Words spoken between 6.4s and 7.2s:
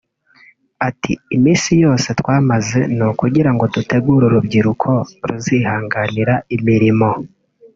imirimo